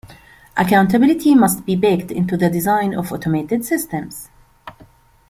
Accountability 0.57 1.35
must 1.35 1.63
be 1.63 1.75
baked 1.75 2.09
into 2.09 2.35
the 2.35 2.49
design 2.49 2.95
of 2.95 3.11
automated 3.11 3.63
systems. 3.63 4.29